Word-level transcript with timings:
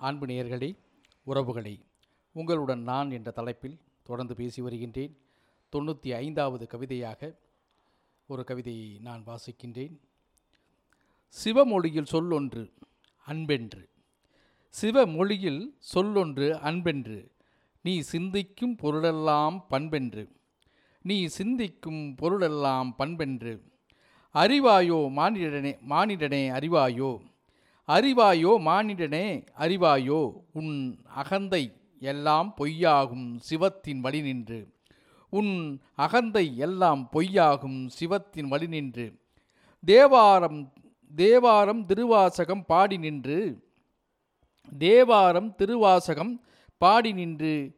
அன்பு 0.00 0.26
நேயர்களே 0.26 0.76
உறவுகளே 1.26 1.80
உங்களுடன் 2.32 2.82
நான் 2.82 3.10
என்ற 3.10 3.30
தலைப்பில் 3.30 3.78
தொடர்ந்து 4.02 4.34
பேசி 4.34 4.62
வருகின்றேன். 4.62 5.18
தொண்ணூற்றி 5.72 6.14
ஐந்தாவது 6.14 6.66
கவிதையாக 6.66 7.38
ஒரு 8.26 8.44
கவிதையை 8.44 8.98
நான் 8.98 9.24
வாசிக்கின்றேன். 9.26 9.98
சிவமொழியில் 11.44 12.06
சொல்லொன்று 12.12 12.72
அன்பென்று. 13.26 13.88
சிவமொழியில் 14.82 15.76
சொல்லொன்று 15.94 16.52
அன்பென்று. 16.52 17.30
நீ 17.82 18.00
சிந்திக்கும் 18.00 18.76
பொருளெல்லாம் 18.76 19.66
பண்பென்று. 19.66 20.28
நீ 21.02 21.26
சிந்திக்கும் 21.26 22.14
பொருளெல்லாம் 22.14 22.96
பண்பென்று. 22.96 23.62
அறிவாயோ 24.34 25.08
மானிடனே 25.08 25.78
மானிடனே 25.88 26.50
அறிவாயோ. 26.50 27.29
அறிவாயோ 27.90 28.52
மானிடனே 28.66 29.46
அறிவாயோ 29.58 30.32
உன் 30.52 31.02
அகந்தை 31.14 31.76
எல்லாம் 32.00 32.54
பொய்யாகும் 32.58 33.38
சிவத்தின் 33.50 34.00
வழி 34.00 34.20
நின்று 34.22 34.60
உன் 35.30 35.80
அகந்தை 35.96 36.56
எல்லாம் 36.56 37.08
பொய்யாகும் 37.12 37.88
சிவத்தின் 38.00 38.48
வழி 38.48 38.66
நின்று 38.66 39.06
தேவாரம் 39.84 40.72
தேவாரம் 41.16 41.86
திருவாசகம் 41.86 42.64
பாடி 42.64 42.98
நின்று 42.98 43.38
தேவாரம் 44.78 45.54
திருவாசகம் 45.54 46.40
பாடி 46.78 47.12
நின்று 47.12 47.76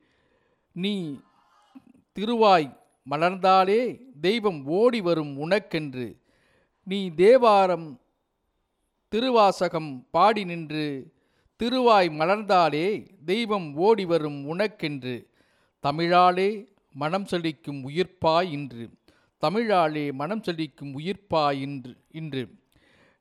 நீ 0.72 1.18
திருவாய் 2.12 2.78
மலர்ந்தாலே 3.10 3.80
தெய்வம் 4.20 4.66
ஓடி 4.66 5.00
வரும் 5.00 5.38
உனக்கென்று. 5.38 6.16
நீ 6.84 7.10
தேவாரம் 7.10 8.00
திருவாசகம் 9.12 10.06
பாடி 10.10 10.44
நின்று 10.44 11.12
திருவாய் 11.56 12.08
மலர்ந்தாலே 12.08 13.08
தெய்வம் 13.24 13.74
ஓடி 13.76 14.04
வரும் 14.04 14.38
உனக்கென்று. 14.52 15.26
தமிழாலே 15.86 16.48
மனம் 16.92 17.26
செழிக்கும் 17.30 17.80
உயிர்ப்பாய் 17.88 18.50
இன்று. 18.50 18.88
தமிழாலே 19.38 20.12
மனம் 20.12 20.42
செழிக்கும் 20.46 20.94
உயிர்ப்பாய் 20.98 21.60
இன்று 21.60 21.94
இன்று. 22.10 22.48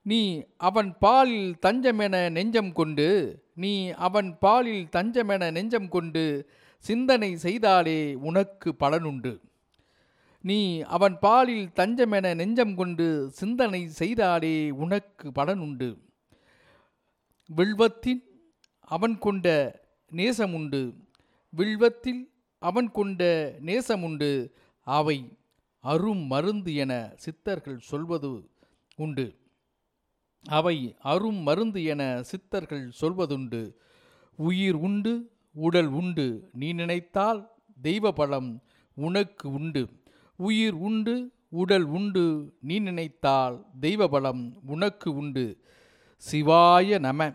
நீ 0.01 0.43
அவன் 0.57 0.95
பாலில் 0.99 1.55
தஞ்சமென 1.65 2.31
நெஞ்சம் 2.31 2.71
கொண்டு 2.71 3.07
நீ 3.55 3.89
அவன் 3.89 4.37
பாலில் 4.39 4.87
தஞ்சமென 4.91 5.51
நெஞ்சம் 5.51 5.89
கொண்டு 5.89 6.49
சிந்தனை 6.79 7.35
செய்தாலே 7.35 8.13
உனக்கு 8.13 8.75
பலனுண்டு. 8.79 9.33
நீ 10.41 10.81
அவன் 10.81 11.19
பாலில் 11.19 11.67
தஞ்சமென 11.67 12.35
நெஞ்சம் 12.35 12.75
கொண்டு 12.75 13.29
சிந்தனை 13.31 13.89
செய்தாலே 13.99 14.69
உனக்கு 14.69 15.31
பலனுண்டு. 15.31 15.97
வில்வத்தின் 17.45 18.23
அவன் 18.79 19.17
கொண்ட 19.17 19.79
நேசமுண்டு. 20.11 20.93
வில்வத்தில் 21.57 22.31
அவன் 22.59 22.91
கொண்ட 22.91 23.53
நேசமுண்டு. 23.65 24.51
அவை 24.79 25.37
அரும் 25.79 26.25
மருந்து 26.25 26.75
என 26.75 27.13
சித்தர்கள் 27.15 27.79
சொல்வது 27.79 28.49
உண்டு. 28.95 29.39
அவை 30.43 30.95
அரும் 30.99 31.41
மருந்து 31.41 31.83
என 31.83 32.23
சித்தர்கள் 32.23 32.91
சொல்வதுண்டு. 33.01 33.73
உயிர் 34.35 34.75
உண்டு 34.75 35.31
உடல் 35.53 35.87
உண்டு. 35.87 36.49
நீ 36.53 36.73
நினைத்தால் 36.73 37.51
தெய்வ 37.81 38.11
பலம் 38.11 38.63
உனக்கு 38.93 39.51
உண்டு. 39.51 40.00
உயிர் 40.35 40.73
உண்டு 40.73 41.31
உடல் 41.49 41.83
உண்டு 41.83 42.53
நீ 42.61 42.79
நினைத்தால் 42.79 43.65
தெய்வ 43.79 44.07
பலம் 44.07 44.59
உனக்கு 44.65 45.15
உண்டு. 45.15 45.57
சிவாய 46.31 46.99
நம. 46.99 47.33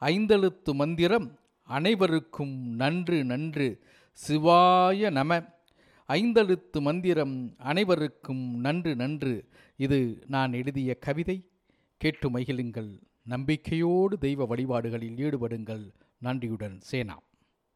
ஐந்தெழுத்து 0.00 0.72
மந்திரம் 0.72 1.38
அனைவருக்கும் 1.62 2.58
நன்று 2.58 3.24
நன்று. 3.24 3.84
சிவாய 4.28 5.10
நம. 5.10 5.42
ஐந்தெழுத்து 6.08 6.80
மந்திரம் 6.80 7.54
அனைவருக்கும் 7.58 8.54
நன்று 8.54 8.96
நன்று. 8.96 9.48
இது 9.76 10.24
நான் 10.26 10.52
எழுதிய 10.52 10.94
கவிதை. 10.94 11.46
கேட்டு 11.96 12.30
மகிழுங்கள். 12.30 13.00
நம்பிக்கையோடு 13.22 14.18
தெய்வ 14.18 14.44
வழிபாடுகளில் 14.44 15.16
ஈடுபடுங்கள். 15.16 15.92
நன்றியுடன் 16.18 16.80
சேனா. 16.80 17.18